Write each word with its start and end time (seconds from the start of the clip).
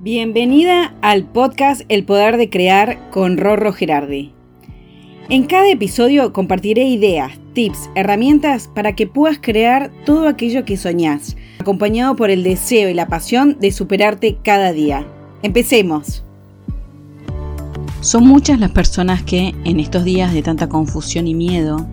Bienvenida 0.00 0.94
al 1.02 1.24
podcast 1.24 1.80
El 1.88 2.04
Poder 2.04 2.36
de 2.36 2.48
Crear 2.48 3.10
con 3.10 3.36
Rorro 3.36 3.72
Gerardi. 3.72 4.32
En 5.28 5.44
cada 5.46 5.68
episodio 5.68 6.32
compartiré 6.32 6.84
ideas, 6.84 7.32
tips, 7.52 7.90
herramientas 7.96 8.70
para 8.72 8.94
que 8.94 9.08
puedas 9.08 9.40
crear 9.40 9.90
todo 10.06 10.28
aquello 10.28 10.64
que 10.64 10.76
soñás, 10.76 11.36
acompañado 11.58 12.14
por 12.14 12.30
el 12.30 12.44
deseo 12.44 12.88
y 12.88 12.94
la 12.94 13.08
pasión 13.08 13.56
de 13.58 13.72
superarte 13.72 14.38
cada 14.44 14.72
día. 14.72 15.04
Empecemos. 15.42 16.22
Son 18.00 18.24
muchas 18.24 18.60
las 18.60 18.70
personas 18.70 19.24
que, 19.24 19.52
en 19.64 19.80
estos 19.80 20.04
días 20.04 20.32
de 20.32 20.42
tanta 20.42 20.68
confusión 20.68 21.26
y 21.26 21.34
miedo, 21.34 21.88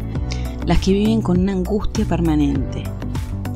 las 0.68 0.78
que 0.78 0.94
viven 0.94 1.24
con 1.24 1.40
una 1.40 1.54
angustia 1.54 2.06
permanente. 2.06 2.84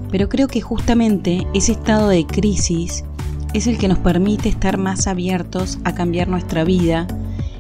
Pero 0.09 0.27
creo 0.27 0.47
que 0.47 0.59
justamente 0.59 1.45
ese 1.53 1.73
estado 1.73 2.09
de 2.09 2.25
crisis 2.25 3.03
es 3.53 3.67
el 3.67 3.77
que 3.77 3.87
nos 3.87 3.97
permite 3.97 4.49
estar 4.49 4.77
más 4.77 5.07
abiertos 5.07 5.79
a 5.83 5.95
cambiar 5.95 6.27
nuestra 6.27 6.63
vida 6.63 7.07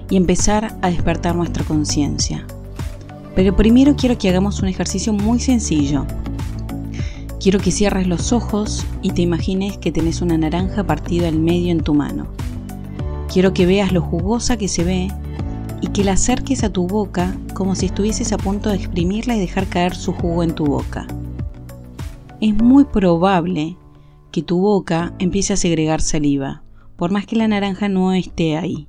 y 0.09 0.17
empezar 0.17 0.77
a 0.81 0.89
despertar 0.89 1.35
nuestra 1.35 1.63
conciencia. 1.63 2.45
Pero 3.35 3.55
primero 3.55 3.95
quiero 3.95 4.17
que 4.17 4.29
hagamos 4.29 4.61
un 4.61 4.67
ejercicio 4.67 5.13
muy 5.13 5.39
sencillo. 5.39 6.05
Quiero 7.39 7.59
que 7.59 7.71
cierres 7.71 8.07
los 8.07 8.33
ojos 8.33 8.85
y 9.01 9.11
te 9.11 9.21
imagines 9.21 9.77
que 9.77 9.91
tenés 9.91 10.21
una 10.21 10.37
naranja 10.37 10.83
partida 10.83 11.27
al 11.27 11.39
medio 11.39 11.71
en 11.71 11.81
tu 11.81 11.93
mano. 11.93 12.27
Quiero 13.31 13.53
que 13.53 13.65
veas 13.65 13.91
lo 13.91 14.01
jugosa 14.01 14.57
que 14.57 14.67
se 14.67 14.83
ve 14.83 15.07
y 15.81 15.87
que 15.87 16.03
la 16.03 16.13
acerques 16.13 16.63
a 16.63 16.69
tu 16.69 16.87
boca 16.87 17.33
como 17.53 17.75
si 17.75 17.85
estuvieses 17.85 18.33
a 18.33 18.37
punto 18.37 18.69
de 18.69 18.75
exprimirla 18.75 19.35
y 19.35 19.39
dejar 19.39 19.67
caer 19.67 19.95
su 19.95 20.11
jugo 20.11 20.43
en 20.43 20.53
tu 20.53 20.65
boca. 20.65 21.07
Es 22.41 22.53
muy 22.55 22.83
probable 22.85 23.77
que 24.31 24.43
tu 24.43 24.59
boca 24.59 25.13
empiece 25.19 25.53
a 25.53 25.57
segregar 25.57 26.01
saliva, 26.01 26.63
por 26.95 27.11
más 27.11 27.25
que 27.25 27.35
la 27.35 27.47
naranja 27.47 27.89
no 27.89 28.13
esté 28.13 28.57
ahí. 28.57 28.87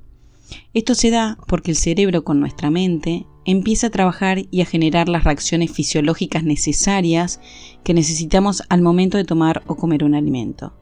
Esto 0.73 0.95
se 0.95 1.11
da 1.11 1.37
porque 1.47 1.71
el 1.71 1.77
cerebro 1.77 2.23
con 2.23 2.39
nuestra 2.39 2.69
mente 2.69 3.25
empieza 3.45 3.87
a 3.87 3.91
trabajar 3.91 4.43
y 4.51 4.61
a 4.61 4.65
generar 4.65 5.09
las 5.09 5.23
reacciones 5.23 5.71
fisiológicas 5.71 6.43
necesarias 6.43 7.39
que 7.83 7.93
necesitamos 7.93 8.63
al 8.69 8.81
momento 8.81 9.17
de 9.17 9.23
tomar 9.23 9.63
o 9.67 9.75
comer 9.75 10.03
un 10.03 10.15
alimento. 10.15 10.73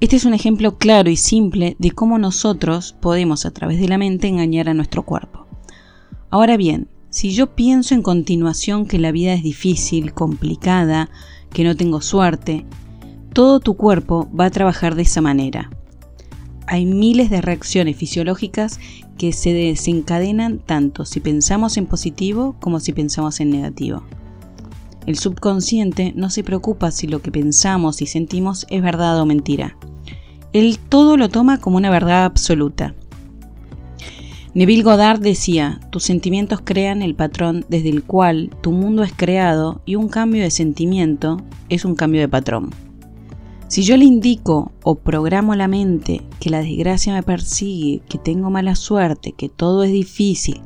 Este 0.00 0.16
es 0.16 0.24
un 0.24 0.34
ejemplo 0.34 0.78
claro 0.78 1.10
y 1.10 1.16
simple 1.16 1.74
de 1.78 1.90
cómo 1.90 2.18
nosotros 2.18 2.94
podemos 3.00 3.46
a 3.46 3.50
través 3.50 3.80
de 3.80 3.88
la 3.88 3.98
mente 3.98 4.28
engañar 4.28 4.68
a 4.68 4.74
nuestro 4.74 5.04
cuerpo. 5.04 5.46
Ahora 6.30 6.56
bien, 6.56 6.88
si 7.10 7.30
yo 7.32 7.54
pienso 7.54 7.94
en 7.94 8.02
continuación 8.02 8.86
que 8.86 8.98
la 8.98 9.10
vida 9.10 9.32
es 9.32 9.42
difícil, 9.42 10.12
complicada, 10.12 11.10
que 11.52 11.64
no 11.64 11.74
tengo 11.74 12.00
suerte, 12.00 12.66
todo 13.32 13.60
tu 13.60 13.74
cuerpo 13.74 14.28
va 14.38 14.46
a 14.46 14.50
trabajar 14.50 14.94
de 14.94 15.02
esa 15.02 15.20
manera. 15.20 15.70
Hay 16.66 16.84
miles 16.84 17.30
de 17.30 17.40
reacciones 17.40 17.96
fisiológicas 17.96 18.78
que 19.16 19.32
se 19.32 19.52
desencadenan 19.52 20.58
tanto 20.58 21.04
si 21.04 21.20
pensamos 21.20 21.76
en 21.76 21.86
positivo 21.86 22.56
como 22.60 22.78
si 22.80 22.92
pensamos 22.92 23.40
en 23.40 23.50
negativo. 23.50 24.02
El 25.06 25.16
subconsciente 25.16 26.12
no 26.14 26.28
se 26.28 26.44
preocupa 26.44 26.90
si 26.90 27.06
lo 27.06 27.22
que 27.22 27.32
pensamos 27.32 28.02
y 28.02 28.06
sentimos 28.06 28.66
es 28.68 28.82
verdad 28.82 29.18
o 29.20 29.24
mentira. 29.24 29.76
Él 30.52 30.78
todo 30.78 31.16
lo 31.16 31.28
toma 31.28 31.58
como 31.58 31.78
una 31.78 31.90
verdad 31.90 32.24
absoluta. 32.24 32.94
Neville 34.54 34.82
Goddard 34.82 35.20
decía, 35.20 35.80
tus 35.90 36.04
sentimientos 36.04 36.60
crean 36.62 37.00
el 37.00 37.14
patrón 37.14 37.64
desde 37.68 37.90
el 37.90 38.02
cual 38.02 38.50
tu 38.60 38.72
mundo 38.72 39.02
es 39.02 39.12
creado 39.14 39.80
y 39.86 39.94
un 39.94 40.08
cambio 40.08 40.42
de 40.42 40.50
sentimiento 40.50 41.40
es 41.68 41.84
un 41.84 41.94
cambio 41.94 42.20
de 42.20 42.28
patrón. 42.28 42.87
Si 43.68 43.82
yo 43.82 43.98
le 43.98 44.06
indico 44.06 44.72
o 44.82 44.94
programo 44.94 45.54
la 45.54 45.68
mente 45.68 46.22
que 46.40 46.48
la 46.48 46.62
desgracia 46.62 47.12
me 47.12 47.22
persigue, 47.22 48.00
que 48.08 48.16
tengo 48.16 48.48
mala 48.48 48.74
suerte, 48.74 49.32
que 49.32 49.50
todo 49.50 49.82
es 49.82 49.92
difícil, 49.92 50.62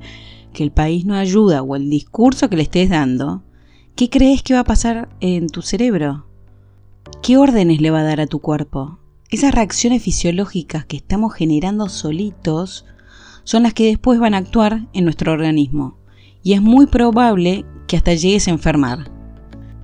que 0.53 0.62
el 0.62 0.70
país 0.70 1.05
no 1.05 1.17
ayuda 1.17 1.62
o 1.62 1.75
el 1.75 1.91
discurso 1.91 2.49
que 2.49 2.54
le 2.54 2.62
estés 2.62 2.91
dando, 2.91 3.43
¿qué 3.97 4.09
crees 4.09 4.44
que 4.44 4.54
va 4.54 4.60
a 4.60 4.65
pasar 4.65 5.09
en 5.19 5.49
tu 5.49 5.62
cerebro? 5.62 6.26
¿Qué 7.22 7.37
órdenes 7.37 7.81
le 7.81 7.91
va 7.91 8.00
a 8.00 8.04
dar 8.04 8.21
a 8.21 8.28
tu 8.28 8.38
cuerpo? 8.38 9.00
Esas 9.31 9.53
reacciones 9.53 10.00
fisiológicas 10.00 10.84
que 10.84 10.99
estamos 10.99 11.34
generando 11.34 11.88
solitos 11.88 12.84
son 13.43 13.65
las 13.65 13.75
que 13.75 13.87
después 13.87 14.21
van 14.21 14.34
a 14.34 14.38
actuar 14.38 14.87
en 14.93 15.03
nuestro 15.03 15.32
organismo 15.32 15.99
y 16.44 16.53
es 16.53 16.62
muy 16.62 16.87
probable 16.87 17.65
que 17.88 17.97
hasta 17.97 18.15
llegues 18.15 18.47
a 18.47 18.53
enfermar. 18.53 19.10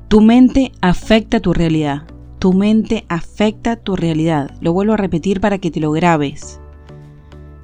Tu 0.07 0.21
mente 0.21 0.71
afecta 0.81 1.41
tu 1.41 1.53
realidad 1.53 2.07
tu 2.39 2.53
mente 2.53 3.05
afecta 3.09 3.77
tu 3.77 3.97
realidad. 3.97 4.53
Lo 4.61 4.73
vuelvo 4.73 4.95
a 4.95 4.99
repetir 4.99 5.41
para 5.41 5.59
que 5.59 5.71
te 5.71 5.81
lo 5.81 5.91
grabes. 5.91 6.61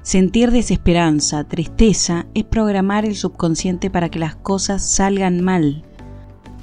Sentir 0.01 0.51
desesperanza, 0.51 1.45
tristeza, 1.45 2.25
es 2.33 2.43
programar 2.43 3.05
el 3.05 3.15
subconsciente 3.15 3.89
para 3.89 4.09
que 4.09 4.19
las 4.19 4.35
cosas 4.35 4.85
salgan 4.85 5.41
mal. 5.41 5.83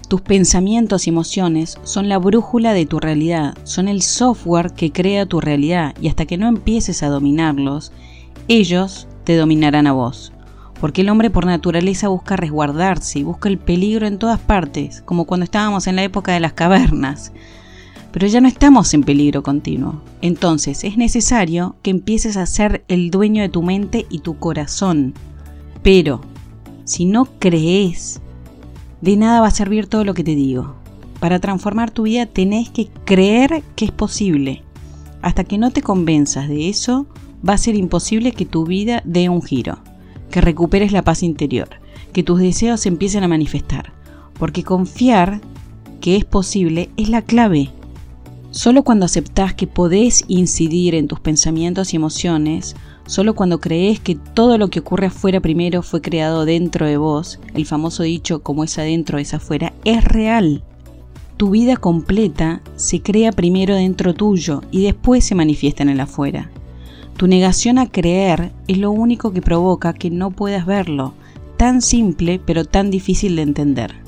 Tus 0.08 0.20
pensamientos 0.20 1.06
y 1.06 1.10
emociones 1.10 1.78
son 1.84 2.08
la 2.08 2.18
brújula 2.18 2.74
de 2.74 2.84
tu 2.84 3.00
realidad, 3.00 3.56
son 3.64 3.88
el 3.88 4.02
software 4.02 4.72
que 4.72 4.92
crea 4.92 5.24
tu 5.24 5.40
realidad 5.40 5.94
y 6.00 6.08
hasta 6.08 6.26
que 6.26 6.36
no 6.36 6.48
empieces 6.48 7.02
a 7.02 7.08
dominarlos, 7.08 7.92
ellos 8.46 9.08
te 9.24 9.36
dominarán 9.36 9.86
a 9.86 9.92
vos. 9.92 10.32
Porque 10.80 11.00
el 11.00 11.08
hombre 11.08 11.30
por 11.30 11.46
naturaleza 11.46 12.08
busca 12.08 12.36
resguardarse 12.36 13.20
y 13.20 13.22
busca 13.22 13.48
el 13.48 13.58
peligro 13.58 14.06
en 14.06 14.18
todas 14.18 14.38
partes, 14.38 15.00
como 15.02 15.24
cuando 15.24 15.44
estábamos 15.44 15.86
en 15.86 15.96
la 15.96 16.02
época 16.02 16.32
de 16.32 16.40
las 16.40 16.52
cavernas 16.52 17.32
pero 18.12 18.26
ya 18.26 18.40
no 18.40 18.48
estamos 18.48 18.92
en 18.92 19.02
peligro 19.02 19.42
continuo. 19.42 20.02
Entonces 20.20 20.84
es 20.84 20.96
necesario 20.98 21.76
que 21.82 21.90
empieces 21.90 22.36
a 22.36 22.46
ser 22.46 22.84
el 22.88 23.10
dueño 23.10 23.42
de 23.42 23.48
tu 23.48 23.62
mente 23.62 24.06
y 24.10 24.18
tu 24.18 24.38
corazón. 24.38 25.14
Pero, 25.82 26.20
si 26.84 27.06
no 27.06 27.24
crees, 27.38 28.20
de 29.00 29.16
nada 29.16 29.40
va 29.40 29.48
a 29.48 29.52
servir 29.52 29.86
todo 29.86 30.04
lo 30.04 30.14
que 30.14 30.24
te 30.24 30.34
digo. 30.34 30.74
Para 31.20 31.40
transformar 31.40 31.90
tu 31.90 32.02
vida 32.02 32.26
tenés 32.26 32.68
que 32.68 32.88
creer 33.04 33.62
que 33.76 33.86
es 33.86 33.92
posible. 33.92 34.62
Hasta 35.22 35.44
que 35.44 35.56
no 35.56 35.70
te 35.70 35.82
convenzas 35.82 36.48
de 36.48 36.68
eso, 36.68 37.06
va 37.48 37.54
a 37.54 37.58
ser 37.58 37.76
imposible 37.76 38.32
que 38.32 38.44
tu 38.44 38.66
vida 38.66 39.02
dé 39.06 39.28
un 39.28 39.40
giro, 39.40 39.78
que 40.30 40.40
recuperes 40.40 40.92
la 40.92 41.02
paz 41.02 41.22
interior, 41.22 41.68
que 42.12 42.22
tus 42.22 42.40
deseos 42.40 42.84
empiecen 42.84 43.24
a 43.24 43.28
manifestar. 43.28 43.92
Porque 44.38 44.64
confiar 44.64 45.40
que 46.00 46.16
es 46.16 46.24
posible 46.24 46.90
es 46.96 47.08
la 47.08 47.22
clave 47.22 47.70
Solo 48.52 48.82
cuando 48.82 49.06
aceptás 49.06 49.54
que 49.54 49.66
podés 49.66 50.24
incidir 50.28 50.94
en 50.94 51.08
tus 51.08 51.18
pensamientos 51.18 51.92
y 51.92 51.96
emociones, 51.96 52.76
solo 53.06 53.34
cuando 53.34 53.60
crees 53.60 53.98
que 53.98 54.14
todo 54.14 54.58
lo 54.58 54.68
que 54.68 54.80
ocurre 54.80 55.06
afuera 55.06 55.40
primero 55.40 55.82
fue 55.82 56.02
creado 56.02 56.44
dentro 56.44 56.84
de 56.84 56.98
vos, 56.98 57.40
el 57.54 57.64
famoso 57.64 58.02
dicho 58.02 58.42
como 58.42 58.62
es 58.62 58.76
adentro 58.76 59.16
es 59.16 59.32
afuera, 59.32 59.72
es 59.86 60.04
real. 60.04 60.62
Tu 61.38 61.48
vida 61.48 61.78
completa 61.78 62.60
se 62.76 63.00
crea 63.00 63.32
primero 63.32 63.74
dentro 63.74 64.12
tuyo 64.12 64.60
y 64.70 64.82
después 64.84 65.24
se 65.24 65.34
manifiesta 65.34 65.82
en 65.82 65.88
el 65.88 66.00
afuera. 66.00 66.50
Tu 67.16 67.28
negación 67.28 67.78
a 67.78 67.90
creer 67.90 68.52
es 68.68 68.76
lo 68.76 68.90
único 68.90 69.32
que 69.32 69.40
provoca 69.40 69.94
que 69.94 70.10
no 70.10 70.30
puedas 70.30 70.66
verlo, 70.66 71.14
tan 71.56 71.80
simple 71.80 72.38
pero 72.44 72.66
tan 72.66 72.90
difícil 72.90 73.34
de 73.36 73.42
entender. 73.42 74.01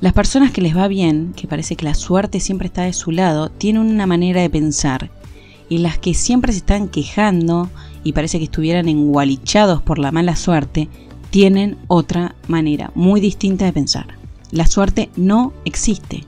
Las 0.00 0.14
personas 0.14 0.50
que 0.50 0.62
les 0.62 0.74
va 0.74 0.88
bien, 0.88 1.34
que 1.36 1.46
parece 1.46 1.76
que 1.76 1.84
la 1.84 1.92
suerte 1.92 2.40
siempre 2.40 2.68
está 2.68 2.82
de 2.82 2.94
su 2.94 3.10
lado, 3.10 3.50
tienen 3.50 3.82
una 3.82 4.06
manera 4.06 4.40
de 4.40 4.48
pensar. 4.48 5.10
Y 5.68 5.78
las 5.78 5.98
que 5.98 6.14
siempre 6.14 6.52
se 6.52 6.58
están 6.58 6.88
quejando 6.88 7.68
y 8.02 8.12
parece 8.12 8.38
que 8.38 8.44
estuvieran 8.44 8.88
engualichados 8.88 9.82
por 9.82 9.98
la 9.98 10.10
mala 10.10 10.36
suerte, 10.36 10.88
tienen 11.28 11.76
otra 11.86 12.34
manera 12.48 12.90
muy 12.94 13.20
distinta 13.20 13.66
de 13.66 13.74
pensar. 13.74 14.18
La 14.50 14.66
suerte 14.66 15.10
no 15.16 15.52
existe. 15.66 16.24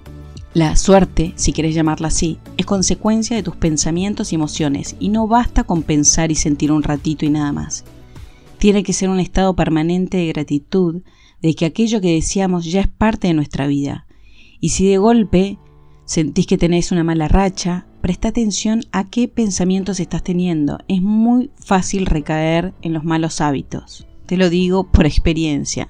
La 0.52 0.76
suerte, 0.76 1.32
si 1.36 1.54
quieres 1.54 1.74
llamarla 1.74 2.08
así, 2.08 2.38
es 2.58 2.66
consecuencia 2.66 3.34
de 3.34 3.42
tus 3.42 3.56
pensamientos 3.56 4.32
y 4.32 4.34
emociones 4.34 4.96
y 5.00 5.08
no 5.08 5.26
basta 5.26 5.64
con 5.64 5.82
pensar 5.82 6.30
y 6.30 6.34
sentir 6.34 6.70
un 6.72 6.82
ratito 6.82 7.24
y 7.24 7.30
nada 7.30 7.52
más. 7.52 7.84
Tiene 8.58 8.82
que 8.82 8.92
ser 8.92 9.08
un 9.08 9.18
estado 9.18 9.56
permanente 9.56 10.18
de 10.18 10.26
gratitud 10.26 11.00
de 11.42 11.54
que 11.54 11.66
aquello 11.66 12.00
que 12.00 12.14
deseamos 12.14 12.64
ya 12.64 12.80
es 12.80 12.88
parte 12.88 13.28
de 13.28 13.34
nuestra 13.34 13.66
vida. 13.66 14.06
Y 14.60 14.70
si 14.70 14.88
de 14.88 14.98
golpe 14.98 15.58
sentís 16.04 16.46
que 16.46 16.58
tenés 16.58 16.92
una 16.92 17.04
mala 17.04 17.28
racha, 17.28 17.86
presta 18.00 18.28
atención 18.28 18.82
a 18.92 19.10
qué 19.10 19.28
pensamientos 19.28 20.00
estás 20.00 20.22
teniendo. 20.22 20.78
Es 20.88 21.02
muy 21.02 21.50
fácil 21.56 22.06
recaer 22.06 22.74
en 22.82 22.92
los 22.92 23.04
malos 23.04 23.40
hábitos. 23.40 24.06
Te 24.26 24.36
lo 24.36 24.50
digo 24.50 24.90
por 24.90 25.04
experiencia. 25.04 25.88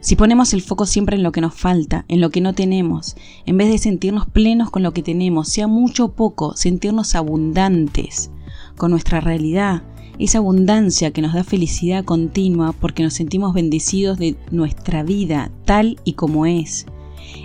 Si 0.00 0.16
ponemos 0.16 0.54
el 0.54 0.62
foco 0.62 0.86
siempre 0.86 1.16
en 1.16 1.22
lo 1.22 1.30
que 1.30 1.42
nos 1.42 1.54
falta, 1.54 2.06
en 2.08 2.22
lo 2.22 2.30
que 2.30 2.40
no 2.40 2.54
tenemos, 2.54 3.16
en 3.44 3.58
vez 3.58 3.68
de 3.68 3.76
sentirnos 3.76 4.26
plenos 4.26 4.70
con 4.70 4.82
lo 4.82 4.92
que 4.92 5.02
tenemos, 5.02 5.48
sea 5.48 5.66
mucho 5.66 6.06
o 6.06 6.12
poco, 6.12 6.56
sentirnos 6.56 7.14
abundantes 7.14 8.30
con 8.78 8.90
nuestra 8.92 9.20
realidad, 9.20 9.82
esa 10.24 10.38
abundancia 10.38 11.12
que 11.12 11.22
nos 11.22 11.32
da 11.32 11.44
felicidad 11.44 12.04
continua 12.04 12.74
porque 12.78 13.02
nos 13.02 13.14
sentimos 13.14 13.54
bendecidos 13.54 14.18
de 14.18 14.36
nuestra 14.50 15.02
vida 15.02 15.50
tal 15.64 15.98
y 16.04 16.12
como 16.12 16.44
es, 16.44 16.84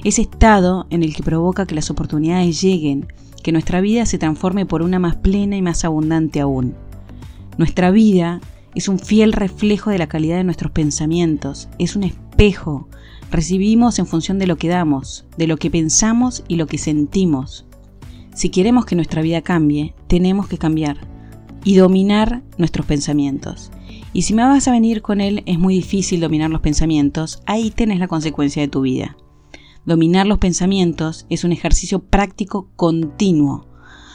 ese 0.03 0.23
estado 0.23 0.85
en 0.89 1.01
el 1.01 1.15
que 1.15 1.23
provoca 1.23 1.65
que 1.65 1.75
las 1.75 1.89
oportunidades 1.89 2.61
lleguen, 2.61 3.07
que 3.41 3.53
nuestra 3.53 3.79
vida 3.79 4.05
se 4.05 4.17
transforme 4.17 4.65
por 4.65 4.81
una 4.81 4.99
más 4.99 5.15
plena 5.15 5.55
y 5.55 5.61
más 5.61 5.85
abundante 5.85 6.41
aún. 6.41 6.75
Nuestra 7.57 7.91
vida 7.91 8.41
es 8.73 8.89
un 8.89 8.99
fiel 8.99 9.31
reflejo 9.31 9.89
de 9.89 9.97
la 9.97 10.07
calidad 10.07 10.35
de 10.35 10.43
nuestros 10.43 10.73
pensamientos, 10.73 11.69
es 11.79 11.95
un 11.95 12.03
espejo. 12.03 12.89
Recibimos 13.31 13.99
en 13.99 14.05
función 14.05 14.37
de 14.37 14.47
lo 14.47 14.57
que 14.57 14.67
damos, 14.67 15.25
de 15.37 15.47
lo 15.47 15.55
que 15.55 15.71
pensamos 15.71 16.43
y 16.49 16.57
lo 16.57 16.67
que 16.67 16.77
sentimos. 16.77 17.65
Si 18.33 18.49
queremos 18.49 18.85
que 18.85 18.97
nuestra 18.97 19.21
vida 19.21 19.41
cambie, 19.41 19.93
tenemos 20.07 20.49
que 20.49 20.57
cambiar 20.57 21.14
y 21.65 21.75
dominar 21.75 22.43
nuestros 22.57 22.85
pensamientos. 22.85 23.71
Y 24.13 24.21
si 24.21 24.33
me 24.33 24.43
vas 24.43 24.65
a 24.69 24.71
venir 24.71 25.01
con 25.01 25.19
él, 25.19 25.43
es 25.45 25.59
muy 25.59 25.73
difícil 25.73 26.21
dominar 26.21 26.49
los 26.49 26.61
pensamientos, 26.61 27.41
ahí 27.45 27.71
tenés 27.71 27.99
la 27.99 28.07
consecuencia 28.07 28.61
de 28.61 28.69
tu 28.69 28.81
vida. 28.81 29.17
Dominar 29.85 30.25
los 30.25 30.37
pensamientos 30.37 31.25
es 31.29 31.43
un 31.43 31.51
ejercicio 31.51 31.99
práctico 31.99 32.69
continuo. 32.77 33.67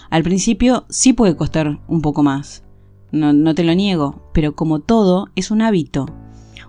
Al 0.08 0.23
principio 0.23 0.87
sí 0.88 1.12
puede 1.12 1.37
costar 1.37 1.81
un 1.87 2.00
poco 2.00 2.23
más, 2.23 2.64
no, 3.12 3.32
no 3.32 3.55
te 3.55 3.64
lo 3.64 3.75
niego, 3.75 4.31
pero 4.32 4.55
como 4.55 4.79
todo 4.79 5.29
es 5.35 5.50
un 5.50 5.62
hábito. 5.62 6.06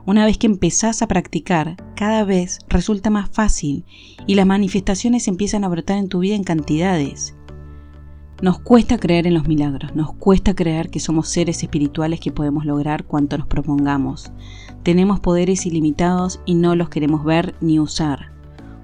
Una 0.06 0.26
vez 0.26 0.38
que 0.40 0.48
empezás 0.48 1.02
a 1.02 1.08
practicar, 1.08 1.78
cada 1.96 2.24
vez 2.24 2.60
resulta 2.68 3.12
más 3.12 3.30
fácil 3.30 3.86
y 4.26 4.34
las 4.34 4.48
manifestaciones 4.48 5.28
empiezan 5.28 5.64
a 5.64 5.70
brotar 5.70 5.98
en 5.98 6.10
tu 6.10 6.20
vida 6.20 6.36
en 6.36 6.44
cantidades. 6.44 7.36
Nos 8.42 8.58
cuesta 8.58 8.98
creer 8.98 9.28
en 9.28 9.36
los 9.36 9.48
milagros, 9.48 9.96
nos 9.96 10.14
cuesta 10.14 10.56
creer 10.56 10.90
que 10.90 11.00
somos 11.00 11.28
seres 11.28 11.62
espirituales 11.62 12.20
que 12.20 12.32
podemos 12.32 12.66
lograr 12.66 13.04
cuanto 13.04 13.38
nos 13.38 13.46
propongamos. 13.46 14.32
Tenemos 14.82 15.20
poderes 15.20 15.68
ilimitados 15.68 16.40
y 16.44 16.56
no 16.56 16.76
los 16.76 16.90
queremos 16.90 17.24
ver 17.24 17.54
ni 17.62 17.78
usar. 17.78 18.32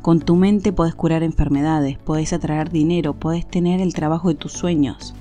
Con 0.04 0.20
tu 0.20 0.36
mente 0.36 0.74
puedes 0.74 0.94
curar 0.94 1.24
enfermedades, 1.24 1.98
puedes 1.98 2.34
atraer 2.34 2.70
dinero, 2.70 3.16
puedes 3.16 3.48
tener 3.48 3.82
el 3.82 3.96
trabajo 3.96 4.30
de 4.30 4.36
tus 4.36 4.52
sueños. 4.52 5.16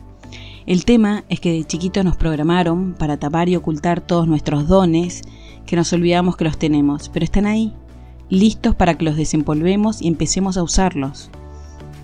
El 0.66 0.84
tema 0.84 1.24
es 1.30 1.40
que 1.40 1.52
de 1.52 1.64
chiquito 1.64 2.04
nos 2.04 2.16
programaron 2.16 2.92
para 2.92 3.16
tapar 3.16 3.48
y 3.48 3.56
ocultar 3.56 4.02
todos 4.02 4.28
nuestros 4.28 4.68
dones, 4.68 5.22
que 5.64 5.76
nos 5.76 5.90
olvidamos 5.94 6.36
que 6.36 6.44
los 6.44 6.58
tenemos, 6.58 7.08
pero 7.08 7.24
están 7.24 7.46
ahí, 7.46 7.72
listos 8.28 8.74
para 8.74 8.98
que 8.98 9.06
los 9.06 9.16
desempolvemos 9.16 10.02
y 10.02 10.08
empecemos 10.08 10.58
a 10.58 10.62
usarlos. 10.62 11.30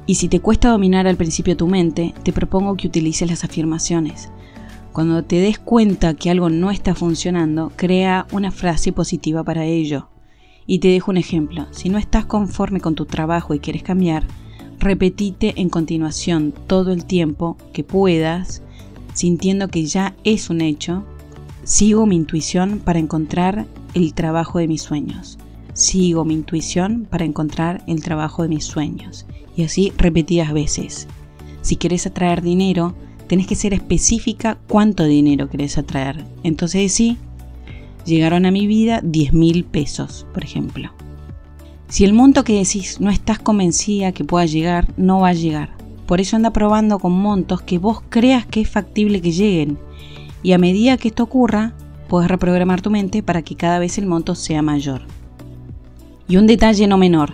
Y 0.07 0.17
si 0.17 0.29
te 0.29 0.41
cuesta 0.41 0.71
dominar 0.71 1.07
al 1.07 1.17
principio 1.17 1.57
tu 1.57 1.69
mente, 1.69 2.15
te 2.25 2.33
propongo 2.33 2.77
que 2.77 2.89
utilices 2.89 3.31
las 3.31 3.45
afirmaciones. 3.45 4.31
Cuando 4.93 5.23
te 5.23 5.37
des 5.37 5.59
cuenta 5.59 6.15
que 6.15 6.31
algo 6.31 6.51
no 6.51 6.71
está 6.71 6.95
funcionando, 6.95 7.73
crea 7.77 8.27
una 8.33 8.51
frase 8.51 8.93
positiva 8.93 9.45
para 9.45 9.65
ello. 9.65 10.09
Y 10.67 10.81
te 10.81 10.89
dejo 10.89 11.11
un 11.11 11.17
ejemplo. 11.17 11.67
Si 11.71 11.89
no 11.89 11.99
estás 11.99 12.27
conforme 12.27 12.81
con 12.81 12.95
tu 12.95 13.07
trabajo 13.07 13.55
y 13.55 13.61
quieres 13.61 13.83
cambiar, 13.83 14.25
repetite 14.79 15.55
en 15.61 15.71
continuación 15.71 16.53
todo 16.67 16.93
el 16.93 17.05
tiempo 17.05 17.57
que 17.73 17.85
puedas, 17.85 18.63
sintiendo 19.15 19.69
que 19.69 19.87
ya 19.87 20.15
es 20.25 20.51
un 20.51 20.61
hecho. 20.61 21.05
Sigo 21.63 22.07
mi 22.07 22.17
intuición 22.17 22.81
para 22.85 22.99
encontrar 22.99 23.67
el 23.95 24.15
trabajo 24.15 24.59
de 24.59 24.69
mis 24.69 24.83
sueños. 24.83 25.39
Sigo 25.75 26.25
mi 26.25 26.35
intuición 26.35 27.07
para 27.09 27.25
encontrar 27.25 27.83
el 27.87 28.03
trabajo 28.03 28.43
de 28.43 28.49
mis 28.51 28.65
sueños 28.65 29.27
y 29.57 29.65
así 29.65 29.93
repetidas 29.97 30.53
veces. 30.53 31.09
Si 31.63 31.77
quieres 31.77 32.07
atraer 32.07 32.43
dinero, 32.43 32.95
tenés 33.27 33.47
que 33.47 33.55
ser 33.55 33.73
específica 33.73 34.59
cuánto 34.69 35.05
dinero 35.05 35.49
querés 35.49 35.79
atraer. 35.79 36.25
Entonces 36.43 36.93
sí, 36.93 37.17
llegaron 38.05 38.45
a 38.45 38.51
mi 38.51 38.67
vida 38.67 39.01
10 39.03 39.33
mil 39.33 39.65
pesos, 39.65 40.27
por 40.35 40.45
ejemplo. 40.45 40.91
Si 41.89 42.05
el 42.05 42.13
monto 42.13 42.45
que 42.45 42.59
decís 42.59 43.01
no 43.01 43.11
estás 43.11 43.39
convencida 43.39 44.13
que 44.13 44.25
pueda 44.25 44.45
llegar, 44.45 44.93
no 44.97 45.21
va 45.21 45.29
a 45.29 45.35
llegar. 45.35 45.71
Por 46.07 46.21
eso 46.21 46.37
anda 46.37 46.51
probando 46.51 46.99
con 46.99 47.13
montos 47.13 47.63
que 47.63 47.79
vos 47.79 48.03
creas 48.09 48.45
que 48.45 48.61
es 48.61 48.69
factible 48.69 49.23
que 49.23 49.33
lleguen. 49.33 49.79
Y 50.43 50.53
a 50.53 50.59
medida 50.59 50.97
que 50.99 51.09
esto 51.09 51.23
ocurra, 51.23 51.73
puedes 52.09 52.31
reprogramar 52.31 52.83
tu 52.83 52.91
mente 52.91 53.23
para 53.23 53.43
que 53.43 53.57
cada 53.57 53.79
vez 53.79 53.97
el 53.97 54.07
monto 54.07 54.35
sea 54.35 54.61
mayor. 54.61 55.03
Y 56.33 56.39
un 56.39 56.47
detalle 56.47 56.87
no 56.87 56.97
menor, 56.97 57.31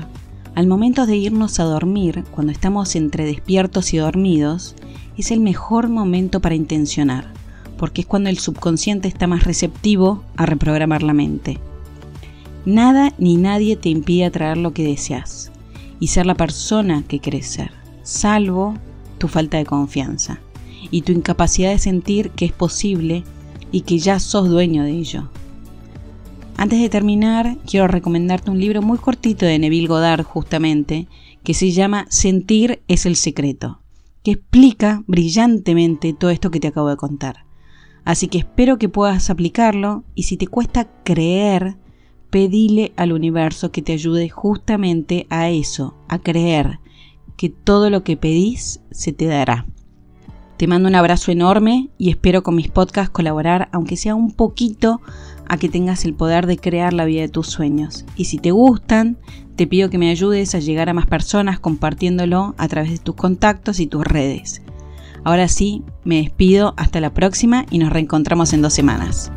al 0.56 0.66
momento 0.66 1.06
de 1.06 1.16
irnos 1.16 1.60
a 1.60 1.62
dormir, 1.62 2.24
cuando 2.32 2.50
estamos 2.50 2.96
entre 2.96 3.24
despiertos 3.24 3.94
y 3.94 3.98
dormidos, 3.98 4.74
es 5.16 5.30
el 5.30 5.38
mejor 5.38 5.88
momento 5.88 6.40
para 6.40 6.56
intencionar, 6.56 7.32
porque 7.76 8.00
es 8.00 8.08
cuando 8.08 8.28
el 8.28 8.40
subconsciente 8.40 9.06
está 9.06 9.28
más 9.28 9.44
receptivo 9.44 10.24
a 10.36 10.46
reprogramar 10.46 11.04
la 11.04 11.12
mente. 11.12 11.60
Nada 12.66 13.14
ni 13.18 13.36
nadie 13.36 13.76
te 13.76 13.88
impide 13.88 14.24
atraer 14.24 14.56
lo 14.56 14.72
que 14.72 14.82
deseas 14.82 15.52
y 16.00 16.08
ser 16.08 16.26
la 16.26 16.34
persona 16.34 17.04
que 17.06 17.20
querés 17.20 17.46
ser, 17.46 17.70
salvo 18.02 18.74
tu 19.18 19.28
falta 19.28 19.58
de 19.58 19.64
confianza 19.64 20.40
y 20.90 21.02
tu 21.02 21.12
incapacidad 21.12 21.70
de 21.70 21.78
sentir 21.78 22.30
que 22.30 22.46
es 22.46 22.52
posible 22.52 23.22
y 23.70 23.82
que 23.82 24.00
ya 24.00 24.18
sos 24.18 24.48
dueño 24.48 24.82
de 24.82 24.90
ello. 24.90 25.28
Antes 26.60 26.80
de 26.80 26.88
terminar, 26.88 27.56
quiero 27.70 27.86
recomendarte 27.86 28.50
un 28.50 28.58
libro 28.58 28.82
muy 28.82 28.98
cortito 28.98 29.46
de 29.46 29.60
Neville 29.60 29.86
Goddard 29.86 30.24
justamente, 30.24 31.06
que 31.44 31.54
se 31.54 31.70
llama 31.70 32.06
Sentir 32.10 32.82
es 32.88 33.06
el 33.06 33.14
secreto, 33.14 33.80
que 34.24 34.32
explica 34.32 35.04
brillantemente 35.06 36.12
todo 36.14 36.30
esto 36.30 36.50
que 36.50 36.58
te 36.58 36.66
acabo 36.66 36.88
de 36.88 36.96
contar. 36.96 37.44
Así 38.04 38.26
que 38.26 38.38
espero 38.38 38.76
que 38.76 38.88
puedas 38.88 39.30
aplicarlo 39.30 40.02
y 40.16 40.24
si 40.24 40.36
te 40.36 40.48
cuesta 40.48 40.88
creer, 41.04 41.76
pedile 42.28 42.92
al 42.96 43.12
universo 43.12 43.70
que 43.70 43.80
te 43.80 43.92
ayude 43.92 44.28
justamente 44.28 45.28
a 45.30 45.50
eso, 45.50 45.96
a 46.08 46.18
creer 46.18 46.80
que 47.36 47.50
todo 47.50 47.88
lo 47.88 48.02
que 48.02 48.16
pedís 48.16 48.80
se 48.90 49.12
te 49.12 49.26
dará. 49.26 49.68
Te 50.58 50.66
mando 50.66 50.88
un 50.88 50.96
abrazo 50.96 51.30
enorme 51.30 51.88
y 51.98 52.10
espero 52.10 52.42
con 52.42 52.56
mis 52.56 52.66
podcasts 52.66 53.10
colaborar, 53.10 53.68
aunque 53.70 53.96
sea 53.96 54.16
un 54.16 54.32
poquito, 54.32 55.00
a 55.48 55.56
que 55.56 55.68
tengas 55.68 56.04
el 56.04 56.14
poder 56.14 56.48
de 56.48 56.58
crear 56.58 56.92
la 56.92 57.04
vida 57.04 57.20
de 57.20 57.28
tus 57.28 57.46
sueños. 57.46 58.04
Y 58.16 58.24
si 58.24 58.38
te 58.38 58.50
gustan, 58.50 59.18
te 59.54 59.68
pido 59.68 59.88
que 59.88 59.98
me 59.98 60.10
ayudes 60.10 60.56
a 60.56 60.58
llegar 60.58 60.88
a 60.88 60.94
más 60.94 61.06
personas 61.06 61.60
compartiéndolo 61.60 62.56
a 62.58 62.66
través 62.66 62.90
de 62.90 62.98
tus 62.98 63.14
contactos 63.14 63.78
y 63.78 63.86
tus 63.86 64.04
redes. 64.04 64.60
Ahora 65.22 65.46
sí, 65.46 65.84
me 66.02 66.16
despido, 66.16 66.74
hasta 66.76 67.00
la 67.00 67.14
próxima 67.14 67.64
y 67.70 67.78
nos 67.78 67.92
reencontramos 67.92 68.52
en 68.52 68.62
dos 68.62 68.74
semanas. 68.74 69.30